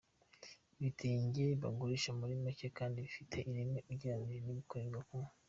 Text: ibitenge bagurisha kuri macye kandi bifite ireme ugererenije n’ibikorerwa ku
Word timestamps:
ibitenge 0.77 1.45
bagurisha 1.61 2.09
kuri 2.19 2.33
macye 2.43 2.67
kandi 2.77 2.95
bifite 3.05 3.33
ireme 3.51 3.79
ugererenije 3.91 4.41
n’ibikorerwa 4.43 5.01
ku 5.07 5.17